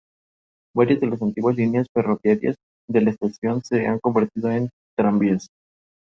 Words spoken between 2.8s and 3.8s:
en el instituto.